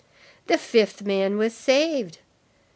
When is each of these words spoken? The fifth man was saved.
The 0.47 0.57
fifth 0.57 1.03
man 1.05 1.37
was 1.37 1.53
saved. 1.53 2.17